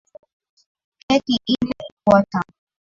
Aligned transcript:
Keki 1.07 1.35
ile 1.51 1.73
ilikuwa 1.79 2.23
tamu. 2.23 2.53